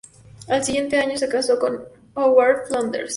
Al 0.47 0.63
siguiente 0.63 0.97
año, 0.97 1.15
se 1.15 1.29
casó 1.29 1.59
con 1.59 1.83
Howard 2.15 2.63
Flanders. 2.67 3.09